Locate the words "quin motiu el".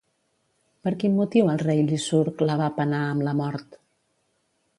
1.03-1.61